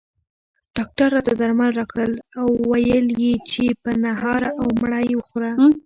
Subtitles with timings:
[0.75, 5.51] ډاکټر راته درمل راکړل او ویل یې چې په نهاره او مړه یې خوره